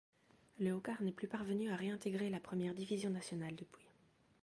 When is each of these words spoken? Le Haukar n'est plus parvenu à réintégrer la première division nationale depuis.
Le 0.59 0.73
Haukar 0.73 0.99
n'est 1.03 1.11
plus 1.11 1.27
parvenu 1.27 1.69
à 1.69 1.75
réintégrer 1.75 2.31
la 2.31 2.39
première 2.39 2.73
division 2.73 3.11
nationale 3.11 3.55
depuis. 3.55 3.85